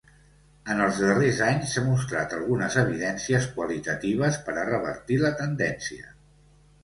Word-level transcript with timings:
En 0.75 0.79
els 0.85 0.99
darrers 1.01 1.41
anys 1.47 1.73
s'ha 1.73 1.81
mostrat 1.89 2.33
algunes 2.37 2.77
evidències 2.83 3.45
qualitatives 3.59 4.41
per 4.47 4.55
a 4.61 4.63
revertir 4.73 5.19
la 5.25 5.33
tendència. 5.45 6.11